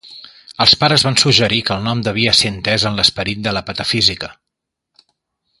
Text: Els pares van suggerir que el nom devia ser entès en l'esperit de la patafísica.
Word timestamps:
Els 0.63 0.71
pares 0.83 1.03
van 1.07 1.17
suggerir 1.23 1.59
que 1.67 1.75
el 1.75 1.85
nom 1.89 2.01
devia 2.09 2.33
ser 2.39 2.53
entès 2.55 2.87
en 2.91 2.99
l'esperit 3.01 3.47
de 3.49 3.57
la 3.59 3.63
patafísica. 3.71 4.35